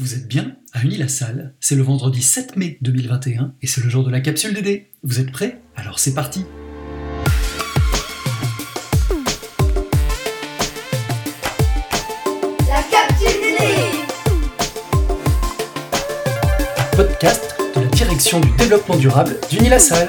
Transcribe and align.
Vous 0.00 0.14
êtes 0.14 0.26
bien 0.26 0.56
à 0.72 0.82
Uni-la-Salle, 0.82 1.52
c'est 1.60 1.74
le 1.74 1.82
vendredi 1.82 2.22
7 2.22 2.56
mai 2.56 2.78
2021 2.80 3.52
et 3.60 3.66
c'est 3.66 3.84
le 3.84 3.90
jour 3.90 4.02
de 4.02 4.10
la 4.10 4.20
capsule 4.20 4.54
DD. 4.54 4.86
Vous 5.02 5.20
êtes 5.20 5.30
prêts? 5.30 5.60
Alors 5.76 5.98
c'est 5.98 6.14
parti! 6.14 6.46
La 12.66 12.82
capsule 12.90 13.42
DD 13.42 13.58
Podcast 16.96 17.54
de 17.76 17.82
la 17.82 17.88
direction 17.88 18.40
du 18.40 18.50
développement 18.52 18.96
durable 18.96 19.36
d'Uni-la-Salle. 19.50 20.08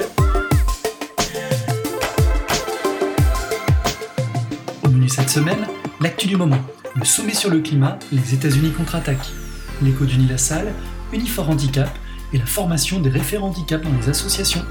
Au 4.82 4.88
menu 4.88 5.10
cette 5.10 5.28
semaine, 5.28 5.66
l'actu 6.00 6.28
du 6.28 6.38
moment, 6.38 6.62
le 6.94 7.04
sommet 7.04 7.34
sur 7.34 7.50
le 7.50 7.60
climat, 7.60 7.98
les 8.10 8.32
États-Unis 8.32 8.72
contre-attaquent 8.72 9.41
l'écho 9.84 10.04
d'Uni-la-Salle, 10.04 10.72
Unifor 11.12 11.50
Handicap 11.50 11.88
et 12.32 12.38
la 12.38 12.46
formation 12.46 13.00
des 13.00 13.10
référents 13.10 13.48
handicap 13.48 13.82
dans 13.82 13.92
les 14.00 14.08
associations. 14.08 14.64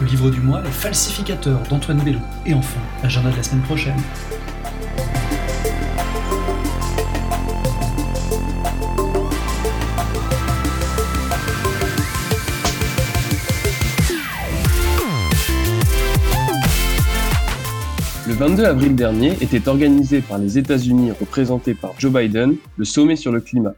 Le 0.00 0.06
livre 0.06 0.30
du 0.30 0.40
mois, 0.40 0.62
Les 0.62 0.70
falsificateurs 0.70 1.62
d'Antoine 1.68 2.00
Bello. 2.02 2.18
Et 2.46 2.54
enfin, 2.54 2.80
l'agenda 3.02 3.30
de 3.30 3.36
la 3.36 3.42
semaine 3.42 3.62
prochaine. 3.62 3.96
Le 18.26 18.34
22 18.34 18.64
avril 18.64 18.94
dernier 18.96 19.36
était 19.42 19.68
organisé 19.68 20.20
par 20.20 20.38
les 20.38 20.56
États-Unis 20.56 21.10
représentés 21.10 21.74
par 21.74 21.92
Joe 21.98 22.10
Biden 22.10 22.56
le 22.76 22.84
sommet 22.84 23.16
sur 23.16 23.30
le 23.30 23.40
climat. 23.40 23.74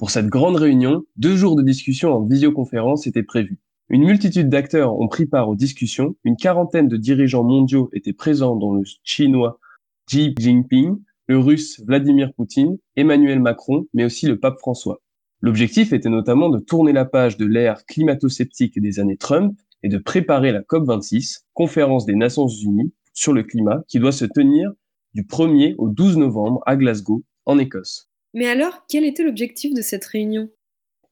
Pour 0.00 0.10
cette 0.10 0.28
grande 0.28 0.56
réunion, 0.56 1.04
deux 1.18 1.36
jours 1.36 1.56
de 1.56 1.62
discussion 1.62 2.14
en 2.14 2.24
visioconférence 2.24 3.06
étaient 3.06 3.22
prévus. 3.22 3.58
Une 3.90 4.06
multitude 4.06 4.48
d'acteurs 4.48 4.98
ont 4.98 5.08
pris 5.08 5.26
part 5.26 5.50
aux 5.50 5.56
discussions, 5.56 6.16
une 6.24 6.38
quarantaine 6.38 6.88
de 6.88 6.96
dirigeants 6.96 7.44
mondiaux 7.44 7.90
étaient 7.92 8.14
présents 8.14 8.56
dont 8.56 8.72
le 8.72 8.82
chinois 9.04 9.60
Xi 10.06 10.34
Jinping, 10.38 10.96
le 11.26 11.38
russe 11.38 11.82
Vladimir 11.84 12.32
Poutine, 12.32 12.78
Emmanuel 12.96 13.40
Macron, 13.40 13.88
mais 13.92 14.06
aussi 14.06 14.24
le 14.26 14.40
pape 14.40 14.58
François. 14.58 15.02
L'objectif 15.42 15.92
était 15.92 16.08
notamment 16.08 16.48
de 16.48 16.60
tourner 16.60 16.94
la 16.94 17.04
page 17.04 17.36
de 17.36 17.44
l'ère 17.44 17.84
climato-sceptique 17.84 18.80
des 18.80 19.00
années 19.00 19.18
Trump 19.18 19.54
et 19.82 19.90
de 19.90 19.98
préparer 19.98 20.50
la 20.50 20.62
COP26, 20.62 21.40
conférence 21.52 22.06
des 22.06 22.14
Nations 22.16 22.48
Unies 22.48 22.94
sur 23.12 23.34
le 23.34 23.42
climat, 23.42 23.82
qui 23.86 23.98
doit 23.98 24.12
se 24.12 24.24
tenir 24.24 24.72
du 25.12 25.24
1er 25.24 25.74
au 25.76 25.90
12 25.90 26.16
novembre 26.16 26.62
à 26.64 26.76
Glasgow, 26.76 27.22
en 27.44 27.58
Écosse. 27.58 28.09
Mais 28.34 28.46
alors, 28.46 28.84
quel 28.88 29.04
était 29.04 29.24
l'objectif 29.24 29.74
de 29.74 29.82
cette 29.82 30.04
réunion? 30.04 30.48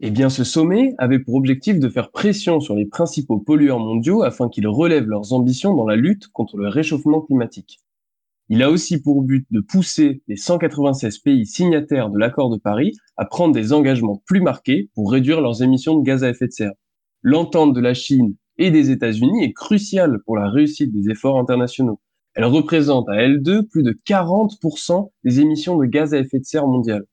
Eh 0.00 0.10
bien, 0.10 0.30
ce 0.30 0.44
sommet 0.44 0.94
avait 0.98 1.18
pour 1.18 1.34
objectif 1.34 1.80
de 1.80 1.88
faire 1.88 2.12
pression 2.12 2.60
sur 2.60 2.76
les 2.76 2.86
principaux 2.86 3.38
pollueurs 3.38 3.80
mondiaux 3.80 4.22
afin 4.22 4.48
qu'ils 4.48 4.68
relèvent 4.68 5.08
leurs 5.08 5.32
ambitions 5.32 5.74
dans 5.74 5.86
la 5.86 5.96
lutte 5.96 6.28
contre 6.28 6.56
le 6.56 6.68
réchauffement 6.68 7.20
climatique. 7.20 7.80
Il 8.48 8.62
a 8.62 8.70
aussi 8.70 9.02
pour 9.02 9.22
but 9.22 9.46
de 9.50 9.60
pousser 9.60 10.22
les 10.28 10.36
196 10.36 11.18
pays 11.18 11.44
signataires 11.44 12.10
de 12.10 12.18
l'accord 12.18 12.48
de 12.48 12.56
Paris 12.56 12.96
à 13.16 13.26
prendre 13.26 13.52
des 13.52 13.72
engagements 13.72 14.22
plus 14.24 14.40
marqués 14.40 14.88
pour 14.94 15.10
réduire 15.10 15.40
leurs 15.40 15.62
émissions 15.62 15.98
de 15.98 16.04
gaz 16.04 16.22
à 16.22 16.30
effet 16.30 16.46
de 16.46 16.52
serre. 16.52 16.72
L'entente 17.22 17.74
de 17.74 17.80
la 17.80 17.92
Chine 17.92 18.36
et 18.56 18.70
des 18.70 18.90
États-Unis 18.90 19.44
est 19.44 19.52
cruciale 19.52 20.20
pour 20.24 20.36
la 20.36 20.48
réussite 20.48 20.92
des 20.92 21.10
efforts 21.10 21.38
internationaux. 21.38 22.00
Elle 22.34 22.44
représente 22.44 23.08
à 23.08 23.16
elle 23.16 23.42
deux 23.42 23.66
plus 23.66 23.82
de 23.82 23.92
40% 24.06 25.10
des 25.24 25.40
émissions 25.40 25.76
de 25.76 25.86
gaz 25.86 26.14
à 26.14 26.18
effet 26.18 26.38
de 26.38 26.44
serre 26.44 26.66
mondiales. 26.66 27.04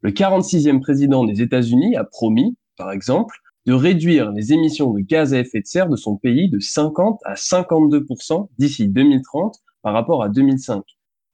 Le 0.00 0.10
46e 0.10 0.80
président 0.80 1.24
des 1.24 1.42
États-Unis 1.42 1.96
a 1.96 2.04
promis, 2.04 2.56
par 2.76 2.90
exemple, 2.90 3.36
de 3.66 3.72
réduire 3.72 4.32
les 4.32 4.52
émissions 4.52 4.90
de 4.90 5.00
gaz 5.00 5.32
à 5.32 5.38
effet 5.38 5.60
de 5.60 5.66
serre 5.66 5.88
de 5.88 5.96
son 5.96 6.16
pays 6.16 6.50
de 6.50 6.58
50 6.58 7.20
à 7.24 7.34
52% 7.34 8.48
d'ici 8.58 8.88
2030 8.88 9.56
par 9.82 9.94
rapport 9.94 10.22
à 10.22 10.28
2005. 10.28 10.82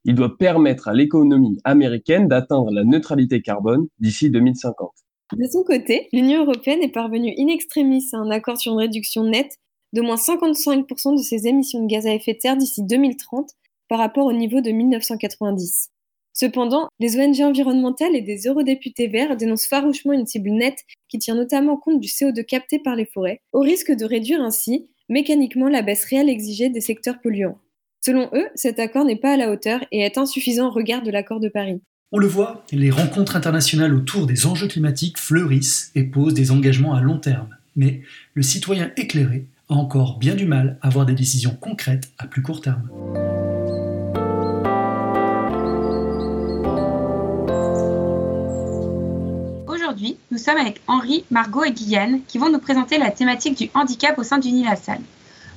Il 0.04 0.14
doit 0.14 0.36
permettre 0.36 0.88
à 0.88 0.94
l'économie 0.94 1.58
américaine 1.64 2.28
d'atteindre 2.28 2.70
la 2.70 2.84
neutralité 2.84 3.40
carbone 3.42 3.86
d'ici 3.98 4.30
2050. 4.30 4.90
De 5.36 5.46
son 5.46 5.62
côté, 5.62 6.08
l'Union 6.12 6.44
européenne 6.44 6.82
est 6.82 6.92
parvenue 6.92 7.34
in 7.38 7.48
extremis 7.48 8.04
à 8.12 8.18
un 8.18 8.30
accord 8.30 8.58
sur 8.58 8.72
une 8.72 8.78
réduction 8.78 9.24
nette 9.24 9.58
de 9.92 10.00
moins 10.00 10.16
55% 10.16 11.16
de 11.16 11.22
ses 11.22 11.46
émissions 11.46 11.82
de 11.82 11.88
gaz 11.88 12.06
à 12.06 12.14
effet 12.14 12.34
de 12.34 12.40
serre 12.40 12.56
d'ici 12.56 12.82
2030 12.82 13.50
par 13.88 13.98
rapport 13.98 14.26
au 14.26 14.32
niveau 14.32 14.60
de 14.60 14.70
1990. 14.70 15.90
Cependant, 16.34 16.88
les 17.00 17.18
ONG 17.18 17.40
environnementales 17.40 18.14
et 18.14 18.20
des 18.20 18.46
eurodéputés 18.46 19.08
verts 19.08 19.36
dénoncent 19.36 19.66
farouchement 19.66 20.12
une 20.12 20.26
cible 20.26 20.50
nette 20.50 20.84
qui 21.08 21.18
tient 21.18 21.34
notamment 21.34 21.76
compte 21.76 22.00
du 22.00 22.08
CO2 22.08 22.44
capté 22.44 22.78
par 22.78 22.94
les 22.94 23.06
forêts, 23.06 23.40
au 23.52 23.60
risque 23.60 23.90
de 23.90 24.04
réduire 24.04 24.40
ainsi 24.40 24.88
mécaniquement 25.08 25.68
la 25.68 25.82
baisse 25.82 26.04
réelle 26.04 26.28
exigée 26.28 26.68
des 26.68 26.80
secteurs 26.80 27.20
polluants. 27.20 27.58
Selon 28.04 28.30
eux, 28.34 28.46
cet 28.54 28.78
accord 28.78 29.04
n'est 29.04 29.16
pas 29.16 29.32
à 29.32 29.36
la 29.36 29.50
hauteur 29.50 29.84
et 29.90 30.00
est 30.00 30.18
insuffisant 30.18 30.68
au 30.68 30.70
regard 30.70 31.02
de 31.02 31.10
l'accord 31.10 31.40
de 31.40 31.48
Paris. 31.48 31.80
On 32.12 32.18
le 32.18 32.26
voit, 32.26 32.64
les 32.72 32.90
rencontres 32.90 33.36
internationales 33.36 33.94
autour 33.94 34.26
des 34.26 34.46
enjeux 34.46 34.68
climatiques 34.68 35.18
fleurissent 35.18 35.90
et 35.94 36.04
posent 36.04 36.34
des 36.34 36.52
engagements 36.52 36.94
à 36.94 37.00
long 37.00 37.18
terme. 37.18 37.48
Mais 37.74 38.02
le 38.34 38.42
citoyen 38.42 38.92
éclairé 38.96 39.44
a 39.68 39.74
encore 39.74 40.18
bien 40.18 40.34
du 40.34 40.46
mal 40.46 40.78
à 40.82 40.88
avoir 40.88 41.06
des 41.06 41.14
décisions 41.14 41.56
concrètes 41.60 42.10
à 42.18 42.26
plus 42.26 42.42
court 42.42 42.60
terme. 42.60 42.88
Aujourd'hui, 49.66 50.16
nous 50.30 50.38
sommes 50.38 50.58
avec 50.58 50.80
Henri, 50.86 51.24
Margot 51.30 51.64
et 51.64 51.72
Guyane 51.72 52.20
qui 52.26 52.38
vont 52.38 52.50
nous 52.50 52.58
présenter 52.58 52.98
la 52.98 53.10
thématique 53.10 53.58
du 53.58 53.70
handicap 53.74 54.18
au 54.18 54.22
sein 54.22 54.38
d'Unilassal. 54.38 55.00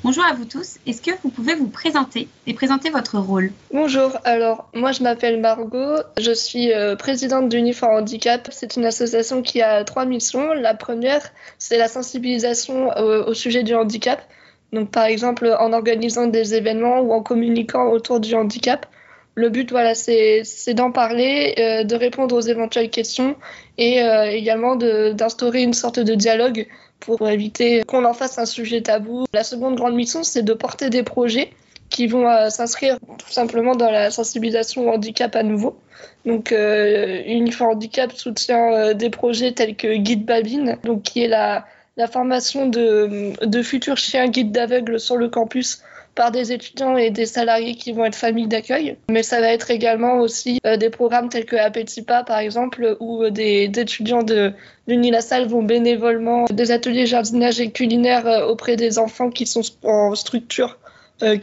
Bonjour 0.03 0.23
à 0.25 0.33
vous 0.33 0.45
tous. 0.45 0.79
Est-ce 0.87 0.99
que 0.99 1.11
vous 1.21 1.29
pouvez 1.29 1.53
vous 1.53 1.67
présenter 1.67 2.27
et 2.47 2.55
présenter 2.55 2.89
votre 2.89 3.19
rôle? 3.19 3.51
Bonjour. 3.71 4.17
Alors, 4.23 4.67
moi, 4.73 4.93
je 4.93 5.03
m'appelle 5.03 5.39
Margot. 5.39 5.97
Je 6.19 6.31
suis 6.31 6.73
euh, 6.73 6.95
présidente 6.95 7.49
d'Uniform 7.49 7.97
Handicap. 7.97 8.49
C'est 8.51 8.77
une 8.77 8.85
association 8.85 9.43
qui 9.43 9.61
a 9.61 9.83
trois 9.83 10.05
missions. 10.05 10.53
La 10.53 10.73
première, 10.73 11.21
c'est 11.59 11.77
la 11.77 11.87
sensibilisation 11.87 12.89
au, 12.97 13.29
au 13.29 13.33
sujet 13.35 13.61
du 13.61 13.75
handicap. 13.75 14.27
Donc, 14.73 14.89
par 14.89 15.05
exemple, 15.05 15.55
en 15.59 15.71
organisant 15.71 16.25
des 16.25 16.55
événements 16.55 17.01
ou 17.01 17.13
en 17.13 17.21
communiquant 17.21 17.91
autour 17.91 18.19
du 18.19 18.33
handicap. 18.33 18.87
Le 19.35 19.49
but, 19.49 19.69
voilà, 19.69 19.93
c'est 19.93 20.73
d'en 20.73 20.91
parler, 20.91 21.53
euh, 21.59 21.83
de 21.83 21.95
répondre 21.95 22.35
aux 22.35 22.41
éventuelles 22.41 22.89
questions 22.89 23.35
et 23.77 24.01
euh, 24.01 24.31
également 24.31 24.75
d'instaurer 24.75 25.61
une 25.61 25.73
sorte 25.73 25.99
de 25.99 26.15
dialogue 26.15 26.65
pour 27.01 27.27
éviter 27.27 27.83
qu'on 27.83 28.05
en 28.05 28.13
fasse 28.13 28.37
un 28.37 28.45
sujet 28.45 28.81
tabou. 28.81 29.25
La 29.33 29.43
seconde 29.43 29.75
grande 29.75 29.95
mission, 29.95 30.23
c'est 30.23 30.43
de 30.43 30.53
porter 30.53 30.89
des 30.89 31.03
projets 31.03 31.51
qui 31.89 32.07
vont 32.07 32.27
euh, 32.29 32.49
s'inscrire 32.49 32.97
tout 33.17 33.29
simplement 33.29 33.75
dans 33.75 33.91
la 33.91 34.09
sensibilisation 34.11 34.87
au 34.87 34.93
handicap 34.93 35.35
à 35.35 35.43
nouveau. 35.43 35.77
Donc, 36.25 36.51
euh, 36.51 37.21
Uniform 37.25 37.71
Handicap 37.71 38.13
soutient 38.13 38.71
euh, 38.71 38.93
des 38.93 39.09
projets 39.09 39.51
tels 39.51 39.75
que 39.75 39.95
Guide 39.97 40.25
Babine, 40.25 40.77
donc 40.83 41.03
qui 41.03 41.21
est 41.21 41.27
la, 41.27 41.65
la 42.01 42.07
formation 42.07 42.67
de, 42.67 43.61
futurs 43.61 43.97
chiens 43.97 44.27
guides 44.27 44.51
d'aveugles 44.51 44.99
sur 44.99 45.17
le 45.17 45.29
campus 45.29 45.83
par 46.15 46.31
des 46.31 46.51
étudiants 46.51 46.97
et 46.97 47.11
des 47.11 47.27
salariés 47.27 47.75
qui 47.75 47.91
vont 47.91 48.05
être 48.05 48.15
familles 48.15 48.47
d'accueil. 48.47 48.97
Mais 49.11 49.21
ça 49.21 49.39
va 49.39 49.53
être 49.53 49.69
également 49.69 50.17
aussi 50.17 50.59
euh, 50.65 50.77
des 50.77 50.89
programmes 50.89 51.29
tels 51.29 51.45
que 51.45 51.55
Appetipa, 51.55 52.23
par 52.23 52.39
exemple, 52.39 52.97
où 52.99 53.23
euh, 53.23 53.29
des, 53.29 53.71
étudiants 53.77 54.23
de 54.23 54.51
l'Unilassal 54.87 55.47
vont 55.47 55.61
bénévolement 55.61 56.45
des 56.45 56.71
ateliers 56.71 57.05
jardinage 57.05 57.61
et 57.61 57.69
culinaire 57.69 58.25
euh, 58.25 58.47
auprès 58.47 58.75
des 58.75 58.97
enfants 58.97 59.29
qui 59.29 59.45
sont 59.45 59.61
en 59.83 60.15
structure, 60.15 60.79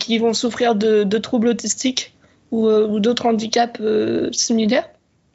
qui 0.01 0.19
vont 0.19 0.35
souffrir 0.35 0.75
de, 0.75 1.19
troubles 1.19 1.47
autistiques 1.47 2.13
ou 2.51 2.99
d'autres 2.99 3.27
handicaps 3.27 3.81
similaires. 4.33 4.91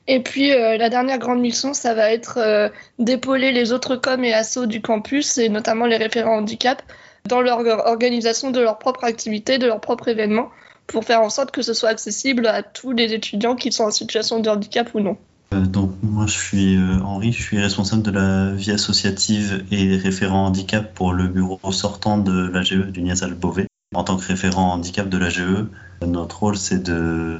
Et 0.07 0.21
puis 0.21 0.51
euh, 0.51 0.77
la 0.77 0.89
dernière 0.89 1.17
grande 1.17 1.39
mission, 1.39 1.73
ça 1.73 1.93
va 1.93 2.11
être 2.11 2.37
euh, 2.37 2.69
d'épauler 2.99 3.51
les 3.51 3.71
autres 3.71 3.95
coms 3.95 4.23
et 4.23 4.33
assos 4.33 4.65
du 4.65 4.81
campus, 4.81 5.37
et 5.37 5.49
notamment 5.49 5.85
les 5.85 5.97
référents 5.97 6.37
handicap, 6.37 6.81
dans 7.25 7.41
leur 7.41 7.59
organisation 7.87 8.51
de 8.51 8.59
leur 8.59 8.79
propre 8.79 9.05
activité, 9.05 9.57
de 9.57 9.67
leur 9.67 9.79
propre 9.79 10.09
événement, 10.09 10.49
pour 10.87 11.05
faire 11.05 11.21
en 11.21 11.29
sorte 11.29 11.51
que 11.51 11.61
ce 11.61 11.73
soit 11.73 11.89
accessible 11.89 12.47
à 12.47 12.63
tous 12.63 12.91
les 12.91 13.13
étudiants 13.13 13.55
qui 13.55 13.71
sont 13.71 13.85
en 13.85 13.91
situation 13.91 14.39
de 14.39 14.49
handicap 14.49 14.93
ou 14.93 14.99
non. 14.99 15.17
Euh, 15.53 15.61
donc 15.61 15.91
moi 16.01 16.25
je 16.27 16.37
suis 16.37 16.75
euh, 16.75 16.99
Henri, 17.03 17.31
je 17.31 17.41
suis 17.41 17.59
responsable 17.59 18.01
de 18.01 18.11
la 18.11 18.51
vie 18.51 18.71
associative 18.71 19.63
et 19.71 19.95
référent 19.97 20.45
handicap 20.47 20.93
pour 20.93 21.13
le 21.13 21.27
bureau 21.27 21.59
sortant 21.71 22.17
de 22.17 22.49
l'AGE 22.49 22.73
du 22.73 23.01
Niazal 23.01 23.33
Beauvais. 23.33 23.67
En 23.95 24.03
tant 24.03 24.17
que 24.17 24.25
référent 24.25 24.73
handicap 24.73 25.07
de 25.07 25.17
l'AGE, 25.17 25.65
notre 26.05 26.39
rôle 26.39 26.57
c'est 26.57 26.81
de 26.81 27.39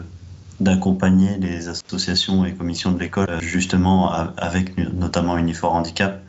d'accompagner 0.59 1.38
les 1.39 1.67
associations 1.67 2.45
et 2.45 2.53
commissions 2.53 2.91
de 2.91 3.00
l'école 3.00 3.27
justement 3.41 4.11
avec 4.38 4.77
notamment 4.77 5.38
Unifor 5.38 5.73
Handicap 5.73 6.21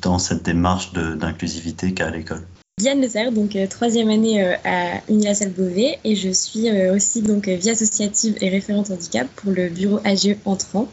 dans 0.00 0.18
cette 0.18 0.44
démarche 0.44 0.92
d'inclusivité 0.92 1.92
qu'a 1.92 2.10
l'école. 2.10 2.42
Diane 2.78 3.02
Leserre, 3.02 3.32
donc 3.32 3.54
euh, 3.54 3.66
troisième 3.66 4.08
année 4.08 4.42
euh, 4.42 4.54
à 4.64 5.02
Unilassal 5.08 5.50
Beauvais 5.50 5.98
et 6.04 6.16
je 6.16 6.30
suis 6.30 6.70
euh, 6.70 6.94
aussi 6.96 7.20
donc 7.20 7.46
vie 7.46 7.70
associative 7.70 8.34
et 8.40 8.48
référente 8.48 8.90
handicap 8.90 9.28
pour 9.36 9.52
le 9.52 9.68
bureau 9.68 10.00
AGE 10.04 10.36
entrant. 10.46 10.88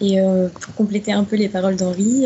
Et 0.00 0.18
pour 0.60 0.74
compléter 0.76 1.10
un 1.10 1.24
peu 1.24 1.34
les 1.34 1.48
paroles 1.48 1.74
d'Henri, 1.74 2.24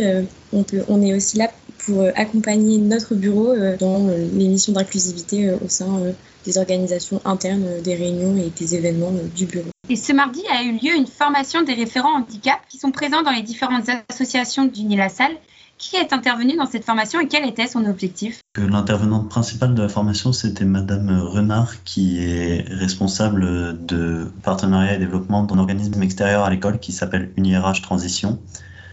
on, 0.52 0.62
on 0.88 1.00
est 1.00 1.14
aussi 1.14 1.38
là 1.38 1.50
pour 1.78 2.04
accompagner 2.16 2.76
notre 2.76 3.14
bureau 3.14 3.54
dans 3.80 4.08
les 4.08 4.46
missions 4.46 4.74
d'inclusivité 4.74 5.50
au 5.52 5.70
sein 5.70 6.12
des 6.44 6.58
organisations 6.58 7.20
internes, 7.24 7.80
des 7.82 7.94
réunions 7.94 8.36
et 8.36 8.50
des 8.50 8.74
événements 8.74 9.12
du 9.34 9.46
bureau. 9.46 9.68
Et 9.88 9.96
ce 9.96 10.12
mardi 10.12 10.42
a 10.50 10.62
eu 10.62 10.72
lieu 10.72 10.94
une 10.96 11.06
formation 11.06 11.62
des 11.62 11.74
référents 11.74 12.16
handicap 12.16 12.60
qui 12.68 12.78
sont 12.78 12.92
présents 12.92 13.22
dans 13.22 13.30
les 13.30 13.42
différentes 13.42 13.88
associations 14.08 14.64
du 14.64 14.84
Nil-la-Salle 14.84 15.36
qui 15.82 15.96
est 15.96 16.12
intervenu 16.12 16.56
dans 16.56 16.66
cette 16.66 16.84
formation 16.84 17.18
et 17.18 17.26
quel 17.26 17.44
était 17.44 17.66
son 17.66 17.84
objectif? 17.86 18.40
L'intervenante 18.56 19.28
principale 19.28 19.74
de 19.74 19.82
la 19.82 19.88
formation, 19.88 20.32
c'était 20.32 20.64
Madame 20.64 21.20
Renard, 21.20 21.82
qui 21.82 22.22
est 22.22 22.64
responsable 22.68 23.84
de 23.84 24.30
partenariat 24.44 24.94
et 24.94 24.98
développement 24.98 25.42
d'un 25.42 25.58
organisme 25.58 26.00
extérieur 26.00 26.44
à 26.44 26.50
l'école 26.50 26.78
qui 26.78 26.92
s'appelle 26.92 27.32
UniRH 27.36 27.82
Transition. 27.82 28.38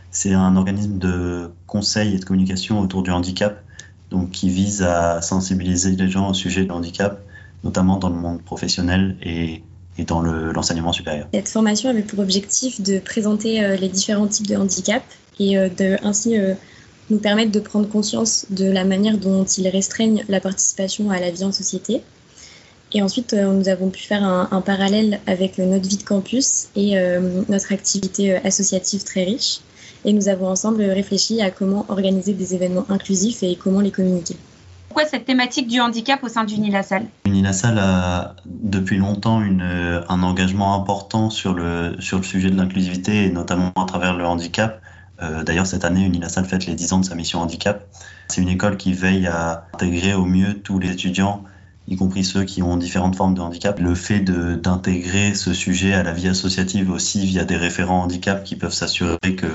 C'est 0.09 0.33
un 0.33 0.55
organisme 0.55 0.97
de 0.97 1.51
conseil 1.67 2.15
et 2.15 2.17
de 2.17 2.25
communication 2.25 2.79
autour 2.79 3.03
du 3.03 3.11
handicap, 3.11 3.63
donc 4.09 4.31
qui 4.31 4.49
vise 4.49 4.81
à 4.81 5.21
sensibiliser 5.21 5.95
les 5.95 6.09
gens 6.09 6.29
au 6.29 6.33
sujet 6.33 6.65
du 6.65 6.71
handicap, 6.71 7.21
notamment 7.63 7.97
dans 7.97 8.09
le 8.09 8.15
monde 8.15 8.41
professionnel 8.41 9.17
et 9.21 9.61
dans 10.05 10.21
l'enseignement 10.21 10.93
supérieur. 10.93 11.27
Cette 11.33 11.49
formation 11.49 11.89
avait 11.89 12.01
pour 12.01 12.19
objectif 12.19 12.81
de 12.81 12.99
présenter 12.99 13.63
euh, 13.63 13.75
les 13.75 13.89
différents 13.89 14.27
types 14.27 14.47
de 14.47 14.55
handicap 14.55 15.03
et 15.39 15.57
euh, 15.57 15.69
de 15.69 15.97
ainsi 16.03 16.37
euh, 16.37 16.53
nous 17.09 17.17
permettre 17.17 17.51
de 17.51 17.59
prendre 17.59 17.87
conscience 17.87 18.45
de 18.49 18.65
la 18.65 18.83
manière 18.83 19.17
dont 19.17 19.43
ils 19.43 19.67
restreignent 19.67 20.23
la 20.29 20.39
participation 20.39 21.09
à 21.09 21.19
la 21.19 21.31
vie 21.31 21.43
en 21.43 21.51
société. 21.51 22.01
Et 22.91 23.01
ensuite, 23.03 23.33
nous 23.33 23.69
avons 23.69 23.89
pu 23.89 24.01
faire 24.01 24.23
un, 24.23 24.61
parallèle 24.61 25.19
avec 25.27 25.59
notre 25.59 25.87
vie 25.87 25.97
de 25.97 26.03
campus 26.03 26.69
et 26.75 26.95
notre 27.47 27.71
activité 27.71 28.35
associative 28.37 29.03
très 29.03 29.25
riche. 29.25 29.59
Et 30.05 30.13
nous 30.13 30.27
avons 30.27 30.47
ensemble 30.47 30.81
réfléchi 30.81 31.39
à 31.39 31.51
comment 31.51 31.85
organiser 31.89 32.33
des 32.33 32.55
événements 32.55 32.85
inclusifs 32.89 33.43
et 33.43 33.55
comment 33.55 33.81
les 33.81 33.91
communiquer. 33.91 34.35
Pourquoi 34.89 35.05
cette 35.05 35.25
thématique 35.25 35.67
du 35.67 35.79
handicap 35.79 36.23
au 36.23 36.27
sein 36.27 36.43
d'Unilassal 36.43 37.05
Unilassal? 37.25 37.77
A 37.77 38.35
depuis 38.45 38.97
longtemps 38.97 39.39
une, 39.41 39.61
un 40.09 40.23
engagement 40.23 40.73
important 40.73 41.29
sur 41.29 41.53
le, 41.53 41.95
sujet 41.99 42.49
de 42.49 42.57
l'inclusivité 42.57 43.29
notamment 43.29 43.71
à 43.75 43.85
travers 43.85 44.17
le 44.17 44.25
handicap. 44.25 44.81
Euh, 45.21 45.43
d'ailleurs, 45.43 45.67
cette 45.67 45.85
année, 45.85 46.05
Unilassal 46.05 46.45
fête 46.45 46.65
les 46.65 46.73
10 46.73 46.93
ans 46.93 46.99
de 46.99 47.05
sa 47.05 47.13
mission 47.13 47.39
handicap. 47.39 47.85
C'est 48.29 48.41
une 48.41 48.49
école 48.49 48.77
qui 48.77 48.93
veille 48.93 49.27
à 49.27 49.65
intégrer 49.73 50.15
au 50.15 50.25
mieux 50.25 50.55
tous 50.55 50.79
les 50.79 50.91
étudiants, 50.91 51.43
y 51.87 51.95
compris 51.95 52.23
ceux 52.23 52.43
qui 52.43 52.63
ont 52.63 52.75
différentes 52.75 53.15
formes 53.15 53.35
de 53.35 53.41
handicap. 53.41 53.79
Le 53.79 53.93
fait 53.93 54.21
d'intégrer 54.21 55.35
ce 55.35 55.53
sujet 55.53 55.93
à 55.93 56.01
la 56.01 56.13
vie 56.13 56.29
associative 56.29 56.89
aussi 56.89 57.25
via 57.27 57.43
des 57.45 57.57
référents 57.57 58.01
handicap 58.01 58.43
qui 58.43 58.55
peuvent 58.55 58.73
s'assurer 58.73 59.35
que 59.37 59.47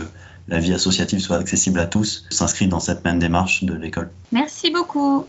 la 0.49 0.59
vie 0.59 0.75
associative 0.75 1.21
soit 1.21 1.39
accessible 1.39 1.79
à 1.81 1.87
tous 1.87 2.27
s'inscrit 2.31 2.69
dans 2.69 2.81
cette 2.81 3.05
même 3.05 3.19
démarche 3.19 3.65
de 3.65 3.75
l'école. 3.75 4.11
Merci 4.33 4.71
beaucoup. 4.71 5.27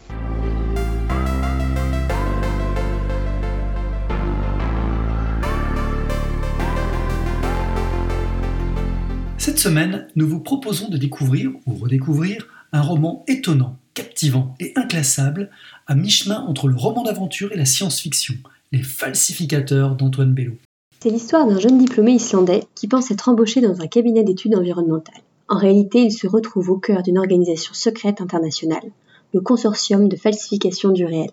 Cette 9.37 9.59
semaine, 9.59 10.07
nous 10.15 10.27
vous 10.27 10.39
proposons 10.39 10.89
de 10.89 10.97
découvrir 10.97 11.51
ou 11.65 11.75
redécouvrir 11.75 12.47
un 12.73 12.81
roman 12.81 13.23
étonnant, 13.27 13.77
captivant 13.93 14.55
et 14.59 14.73
inclassable, 14.75 15.49
à 15.87 15.95
mi-chemin 15.95 16.41
entre 16.41 16.67
le 16.67 16.75
roman 16.75 17.03
d'aventure 17.03 17.51
et 17.51 17.55
la 17.55 17.65
science-fiction, 17.65 18.33
Les 18.71 18.81
falsificateurs 18.81 19.95
d'Antoine 19.95 20.33
Bello. 20.33 20.57
C'est 21.05 21.11
l'histoire 21.11 21.45
d'un 21.45 21.59
jeune 21.59 21.77
diplômé 21.77 22.13
islandais 22.13 22.63
qui 22.73 22.87
pense 22.87 23.11
être 23.11 23.29
embauché 23.29 23.61
dans 23.61 23.79
un 23.79 23.85
cabinet 23.85 24.23
d'études 24.23 24.55
environnementales. 24.55 25.21
En 25.47 25.55
réalité, 25.59 25.99
il 25.99 26.11
se 26.11 26.25
retrouve 26.25 26.71
au 26.71 26.77
cœur 26.77 27.03
d'une 27.03 27.19
organisation 27.19 27.75
secrète 27.75 28.21
internationale, 28.21 28.91
le 29.31 29.39
consortium 29.39 30.09
de 30.09 30.15
falsification 30.15 30.89
du 30.89 31.05
réel. 31.05 31.29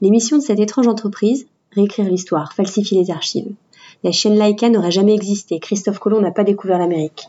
Les 0.00 0.08
missions 0.08 0.38
de 0.38 0.42
cette 0.42 0.60
étrange 0.60 0.88
entreprise 0.88 1.44
Réécrire 1.72 2.08
l'histoire, 2.08 2.54
falsifier 2.54 3.02
les 3.02 3.10
archives. 3.10 3.52
La 4.02 4.12
chaîne 4.12 4.38
Laika 4.38 4.70
n'aurait 4.70 4.90
jamais 4.90 5.14
existé, 5.14 5.60
Christophe 5.60 5.98
Colomb 5.98 6.22
n'a 6.22 6.32
pas 6.32 6.44
découvert 6.44 6.78
l'Amérique. 6.78 7.28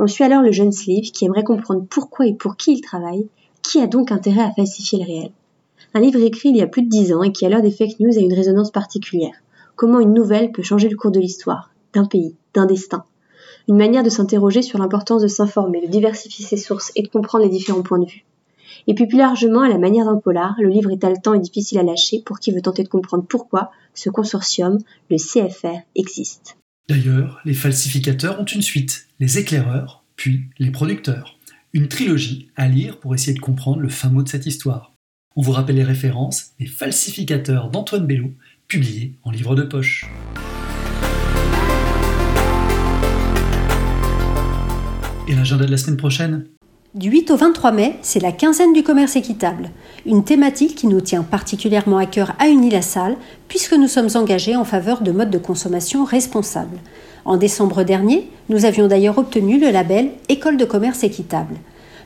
On 0.00 0.08
suit 0.08 0.24
alors 0.24 0.42
le 0.42 0.50
jeune 0.50 0.72
Sleeve 0.72 1.12
qui 1.12 1.24
aimerait 1.24 1.44
comprendre 1.44 1.86
pourquoi 1.88 2.26
et 2.26 2.34
pour 2.34 2.56
qui 2.56 2.72
il 2.72 2.80
travaille, 2.80 3.28
qui 3.62 3.78
a 3.78 3.86
donc 3.86 4.10
intérêt 4.10 4.42
à 4.42 4.50
falsifier 4.50 4.98
le 4.98 5.04
réel. 5.04 5.30
Un 5.94 6.00
livre 6.00 6.20
écrit 6.20 6.48
il 6.48 6.56
y 6.56 6.62
a 6.62 6.66
plus 6.66 6.82
de 6.82 6.88
dix 6.88 7.12
ans 7.12 7.22
et 7.22 7.30
qui 7.30 7.46
à 7.46 7.48
l'heure 7.48 7.62
des 7.62 7.70
fake 7.70 8.00
news 8.00 8.18
a 8.18 8.20
une 8.20 8.34
résonance 8.34 8.72
particulière. 8.72 9.40
Comment 9.76 10.00
une 10.00 10.14
nouvelle 10.14 10.52
peut 10.52 10.62
changer 10.62 10.88
le 10.88 10.96
cours 10.96 11.10
de 11.10 11.20
l'histoire, 11.20 11.70
d'un 11.92 12.04
pays, 12.04 12.36
d'un 12.54 12.66
destin? 12.66 13.04
Une 13.68 13.76
manière 13.76 14.02
de 14.02 14.10
s'interroger 14.10 14.62
sur 14.62 14.78
l'importance 14.78 15.22
de 15.22 15.28
s'informer, 15.28 15.80
de 15.80 15.90
diversifier 15.90 16.44
ses 16.44 16.56
sources 16.56 16.92
et 16.96 17.02
de 17.02 17.08
comprendre 17.08 17.44
les 17.44 17.50
différents 17.50 17.82
points 17.82 18.00
de 18.00 18.06
vue. 18.06 18.24
Et 18.86 18.94
puis 18.94 19.06
plus 19.06 19.18
largement, 19.18 19.62
à 19.62 19.68
la 19.68 19.78
manière 19.78 20.06
d'un 20.06 20.18
polar, 20.18 20.54
le 20.58 20.68
livre 20.68 20.90
est 20.90 21.04
haletant 21.04 21.34
et 21.34 21.40
difficile 21.40 21.78
à 21.78 21.82
lâcher 21.82 22.22
pour 22.24 22.40
qui 22.40 22.52
veut 22.52 22.62
tenter 22.62 22.82
de 22.82 22.88
comprendre 22.88 23.24
pourquoi 23.28 23.70
ce 23.94 24.10
consortium, 24.10 24.78
le 25.10 25.16
CFR, 25.16 25.80
existe. 25.94 26.56
D'ailleurs, 26.88 27.40
les 27.44 27.54
falsificateurs 27.54 28.40
ont 28.40 28.44
une 28.44 28.62
suite, 28.62 29.06
les 29.20 29.38
éclaireurs, 29.38 30.04
puis 30.16 30.44
les 30.58 30.70
producteurs. 30.70 31.38
Une 31.72 31.88
trilogie 31.88 32.50
à 32.56 32.68
lire 32.68 32.98
pour 32.98 33.14
essayer 33.14 33.34
de 33.34 33.40
comprendre 33.40 33.80
le 33.80 33.88
fin 33.88 34.10
mot 34.10 34.22
de 34.22 34.28
cette 34.28 34.46
histoire. 34.46 34.92
On 35.36 35.42
vous 35.42 35.52
rappelle 35.52 35.76
les 35.76 35.84
références 35.84 36.50
Les 36.58 36.66
falsificateurs 36.66 37.70
d'Antoine 37.70 38.06
Bello, 38.06 38.32
publié 38.72 39.12
en 39.24 39.30
livre 39.30 39.54
de 39.54 39.64
poche. 39.64 40.06
Et 45.28 45.34
l'agenda 45.34 45.66
de 45.66 45.70
la 45.70 45.76
semaine 45.76 45.98
prochaine? 45.98 46.46
Du 46.94 47.10
8 47.10 47.32
au 47.32 47.36
23 47.36 47.72
mai, 47.72 47.96
c'est 48.00 48.22
la 48.22 48.32
quinzaine 48.32 48.72
du 48.72 48.82
commerce 48.82 49.14
équitable, 49.14 49.68
une 50.06 50.24
thématique 50.24 50.74
qui 50.74 50.86
nous 50.86 51.02
tient 51.02 51.22
particulièrement 51.22 51.98
à 51.98 52.06
cœur 52.06 52.32
à 52.38 52.48
Unilassal, 52.48 53.16
puisque 53.46 53.74
nous 53.74 53.88
sommes 53.88 54.08
engagés 54.14 54.56
en 54.56 54.64
faveur 54.64 55.02
de 55.02 55.12
modes 55.12 55.30
de 55.30 55.36
consommation 55.36 56.06
responsables. 56.06 56.78
En 57.26 57.36
décembre 57.36 57.82
dernier, 57.82 58.30
nous 58.48 58.64
avions 58.64 58.88
d'ailleurs 58.88 59.18
obtenu 59.18 59.60
le 59.60 59.70
label 59.70 60.12
École 60.30 60.56
de 60.56 60.64
commerce 60.64 61.04
équitable. 61.04 61.56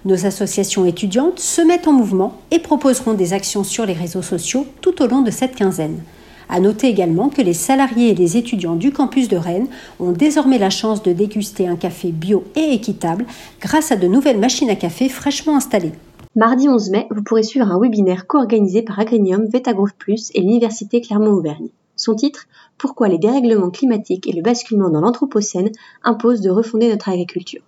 Nos 0.04 0.26
associations 0.26 0.84
étudiantes 0.84 1.38
se 1.38 1.62
mettent 1.62 1.86
en 1.86 1.92
mouvement 1.92 2.40
et 2.50 2.58
proposeront 2.58 3.14
des 3.14 3.34
actions 3.34 3.62
sur 3.62 3.86
les 3.86 3.92
réseaux 3.92 4.20
sociaux 4.22 4.66
tout 4.80 5.00
au 5.00 5.06
long 5.06 5.22
de 5.22 5.30
cette 5.30 5.54
quinzaine. 5.54 6.00
À 6.48 6.60
noter 6.60 6.88
également 6.88 7.28
que 7.28 7.42
les 7.42 7.52
salariés 7.52 8.10
et 8.10 8.14
les 8.14 8.36
étudiants 8.36 8.76
du 8.76 8.92
campus 8.92 9.28
de 9.28 9.36
Rennes 9.36 9.68
ont 9.98 10.12
désormais 10.12 10.58
la 10.58 10.70
chance 10.70 11.02
de 11.02 11.12
déguster 11.12 11.66
un 11.66 11.76
café 11.76 12.12
bio 12.12 12.44
et 12.54 12.72
équitable 12.72 13.26
grâce 13.60 13.90
à 13.90 13.96
de 13.96 14.06
nouvelles 14.06 14.38
machines 14.38 14.70
à 14.70 14.76
café 14.76 15.08
fraîchement 15.08 15.56
installées. 15.56 15.92
Mardi 16.36 16.68
11 16.68 16.90
mai, 16.90 17.06
vous 17.10 17.22
pourrez 17.22 17.42
suivre 17.42 17.70
un 17.70 17.80
webinaire 17.80 18.26
co-organisé 18.26 18.82
par 18.82 19.00
Agrenium, 19.00 19.46
Vetagrowth 19.46 19.96
Plus 19.98 20.30
et 20.34 20.40
l'Université 20.40 21.00
Clermont-Auvergne. 21.00 21.68
Son 21.96 22.14
titre 22.14 22.46
Pourquoi 22.76 23.08
les 23.08 23.18
dérèglements 23.18 23.70
climatiques 23.70 24.28
et 24.28 24.32
le 24.32 24.42
basculement 24.42 24.90
dans 24.90 25.00
l'Anthropocène 25.00 25.70
imposent 26.04 26.42
de 26.42 26.50
refonder 26.50 26.90
notre 26.90 27.08
agriculture. 27.08 27.62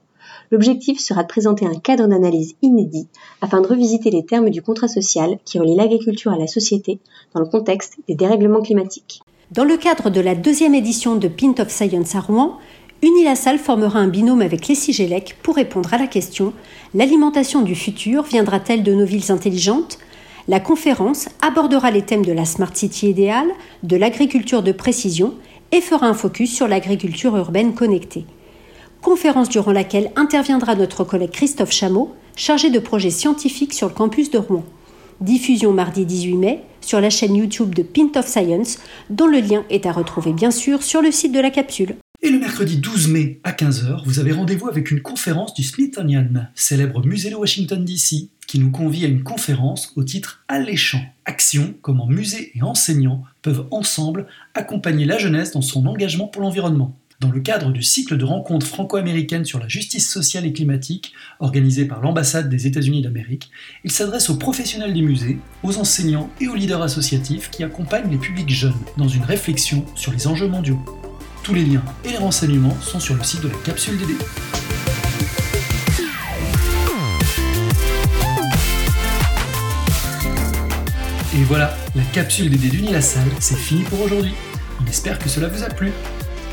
L'objectif 0.50 0.98
sera 0.98 1.22
de 1.22 1.28
présenter 1.28 1.66
un 1.66 1.78
cadre 1.78 2.06
d'analyse 2.06 2.54
inédit 2.62 3.08
afin 3.40 3.60
de 3.60 3.66
revisiter 3.66 4.10
les 4.10 4.24
termes 4.24 4.50
du 4.50 4.62
contrat 4.62 4.88
social 4.88 5.38
qui 5.44 5.58
relie 5.58 5.76
l'agriculture 5.76 6.32
à 6.32 6.38
la 6.38 6.46
société 6.46 6.98
dans 7.34 7.40
le 7.40 7.46
contexte 7.46 7.96
des 8.08 8.14
dérèglements 8.14 8.62
climatiques. 8.62 9.20
Dans 9.52 9.64
le 9.64 9.76
cadre 9.76 10.10
de 10.10 10.20
la 10.20 10.34
deuxième 10.34 10.74
édition 10.74 11.16
de 11.16 11.28
Pint 11.28 11.54
of 11.58 11.70
Science 11.70 12.14
à 12.14 12.20
Rouen, 12.20 12.58
Unilassal 13.02 13.58
formera 13.58 13.98
un 14.00 14.08
binôme 14.08 14.42
avec 14.42 14.66
les 14.68 14.74
Sigélec 14.74 15.36
pour 15.42 15.56
répondre 15.56 15.94
à 15.94 15.98
la 15.98 16.06
question 16.06 16.52
L'alimentation 16.94 17.62
du 17.62 17.74
futur 17.74 18.24
viendra-t-elle 18.24 18.82
de 18.82 18.92
nos 18.92 19.04
villes 19.04 19.30
intelligentes? 19.30 19.98
La 20.48 20.60
conférence 20.60 21.28
abordera 21.40 21.90
les 21.90 22.02
thèmes 22.02 22.24
de 22.24 22.32
la 22.32 22.44
Smart 22.44 22.74
City 22.74 23.08
idéale, 23.08 23.50
de 23.82 23.96
l'agriculture 23.96 24.62
de 24.62 24.72
précision 24.72 25.34
et 25.72 25.80
fera 25.80 26.06
un 26.06 26.14
focus 26.14 26.54
sur 26.54 26.66
l'agriculture 26.66 27.36
urbaine 27.36 27.74
connectée 27.74 28.24
conférence 29.02 29.48
durant 29.48 29.72
laquelle 29.72 30.10
interviendra 30.16 30.74
notre 30.74 31.04
collègue 31.04 31.30
Christophe 31.30 31.72
Chameau, 31.72 32.14
chargé 32.36 32.70
de 32.70 32.78
projets 32.78 33.10
scientifiques 33.10 33.74
sur 33.74 33.88
le 33.88 33.94
campus 33.94 34.30
de 34.30 34.38
Rouen. 34.38 34.64
Diffusion 35.20 35.72
mardi 35.72 36.06
18 36.06 36.36
mai 36.36 36.62
sur 36.80 37.00
la 37.00 37.10
chaîne 37.10 37.34
YouTube 37.34 37.74
de 37.74 37.82
Pint 37.82 38.12
of 38.16 38.26
Science, 38.26 38.78
dont 39.10 39.26
le 39.26 39.40
lien 39.40 39.64
est 39.68 39.86
à 39.86 39.92
retrouver 39.92 40.32
bien 40.32 40.50
sûr 40.50 40.82
sur 40.82 41.02
le 41.02 41.10
site 41.10 41.32
de 41.32 41.40
la 41.40 41.50
capsule. 41.50 41.96
Et 42.20 42.30
le 42.30 42.38
mercredi 42.38 42.78
12 42.78 43.08
mai 43.08 43.40
à 43.44 43.52
15h, 43.52 44.02
vous 44.04 44.18
avez 44.18 44.32
rendez-vous 44.32 44.68
avec 44.68 44.90
une 44.90 45.02
conférence 45.02 45.54
du 45.54 45.62
Smithsonian, 45.62 46.28
célèbre 46.54 47.04
musée 47.06 47.30
de 47.30 47.36
Washington 47.36 47.84
DC, 47.84 48.30
qui 48.46 48.58
nous 48.58 48.70
convie 48.70 49.04
à 49.04 49.08
une 49.08 49.22
conférence 49.22 49.92
au 49.94 50.02
titre 50.02 50.42
Alléchant 50.48 51.02
Action, 51.26 51.74
comment 51.80 52.06
musées 52.06 52.50
et 52.54 52.62
enseignants 52.62 53.22
peuvent 53.42 53.66
ensemble 53.70 54.26
accompagner 54.54 55.04
la 55.04 55.18
jeunesse 55.18 55.52
dans 55.52 55.62
son 55.62 55.86
engagement 55.86 56.26
pour 56.26 56.42
l'environnement 56.42 56.96
dans 57.20 57.30
le 57.30 57.40
cadre 57.40 57.72
du 57.72 57.82
cycle 57.82 58.16
de 58.16 58.24
rencontres 58.24 58.66
franco-américaines 58.66 59.44
sur 59.44 59.58
la 59.58 59.66
justice 59.66 60.08
sociale 60.08 60.46
et 60.46 60.52
climatique 60.52 61.12
organisé 61.40 61.84
par 61.84 62.00
l'ambassade 62.00 62.48
des 62.48 62.68
États-Unis 62.68 63.02
d'Amérique, 63.02 63.50
il 63.82 63.90
s'adresse 63.90 64.30
aux 64.30 64.36
professionnels 64.36 64.94
des 64.94 65.02
musées, 65.02 65.38
aux 65.64 65.78
enseignants 65.78 66.30
et 66.40 66.46
aux 66.46 66.54
leaders 66.54 66.82
associatifs 66.82 67.50
qui 67.50 67.64
accompagnent 67.64 68.10
les 68.10 68.18
publics 68.18 68.50
jeunes 68.50 68.78
dans 68.96 69.08
une 69.08 69.24
réflexion 69.24 69.84
sur 69.96 70.12
les 70.12 70.28
enjeux 70.28 70.46
mondiaux. 70.46 70.78
Tous 71.42 71.54
les 71.54 71.64
liens 71.64 71.82
et 72.04 72.10
les 72.10 72.18
renseignements 72.18 72.80
sont 72.80 73.00
sur 73.00 73.16
le 73.16 73.24
site 73.24 73.42
de 73.42 73.48
la 73.48 73.54
capsule 73.64 73.98
DD. 73.98 74.12
Et 81.34 81.44
voilà, 81.44 81.76
la 81.96 82.02
capsule 82.12 82.48
DD 82.48 82.70
d'Unilassal, 82.70 83.26
c'est 83.40 83.56
fini 83.56 83.82
pour 83.82 84.02
aujourd'hui. 84.02 84.34
On 84.80 84.86
espère 84.86 85.18
que 85.18 85.28
cela 85.28 85.48
vous 85.48 85.64
a 85.64 85.68
plu. 85.68 85.90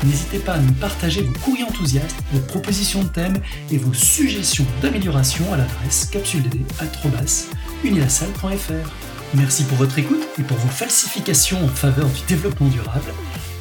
N'hésitez 0.04 0.38
pas 0.38 0.52
à 0.54 0.58
nous 0.58 0.72
partager 0.74 1.22
vos 1.22 1.32
courriers 1.38 1.64
enthousiastes, 1.64 2.16
vos 2.32 2.40
propositions 2.40 3.02
de 3.02 3.08
thèmes 3.08 3.40
et 3.70 3.78
vos 3.78 3.94
suggestions 3.94 4.66
d'amélioration 4.82 5.50
à 5.52 5.56
l'adresse 5.56 6.04
capsuledD.unilassal.fr. 6.06 8.90
Merci 9.34 9.64
pour 9.64 9.78
votre 9.78 9.98
écoute 9.98 10.22
et 10.38 10.42
pour 10.42 10.56
vos 10.58 10.68
falsifications 10.68 11.64
en 11.64 11.68
faveur 11.68 12.06
du 12.08 12.20
développement 12.28 12.68
durable. 12.68 13.12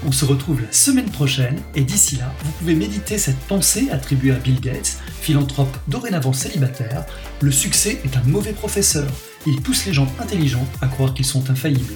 On 0.08 0.12
se 0.12 0.26
retrouve 0.26 0.62
la 0.62 0.72
semaine 0.72 1.10
prochaine 1.10 1.60
et 1.74 1.82
d'ici 1.82 2.18
là, 2.18 2.32
vous 2.44 2.52
pouvez 2.52 2.76
méditer 2.76 3.18
cette 3.18 3.40
pensée 3.40 3.90
attribuée 3.92 4.32
à 4.32 4.36
Bill 4.36 4.62
Gates, 4.62 5.00
philanthrope 5.22 5.76
dorénavant 5.88 6.34
célibataire. 6.34 7.06
Le 7.42 7.52
succès 7.52 8.00
est 8.06 8.16
un 8.16 8.22
mauvais 8.28 8.54
professeur. 8.54 9.10
Il 9.48 9.60
pousse 9.62 9.88
les 9.88 9.94
gens 9.94 10.08
intelligents 10.20 10.68
à 10.82 10.88
croire 10.88 11.16
qu'ils 11.16 11.26
sont 11.26 11.50
infaillibles. 11.50 11.96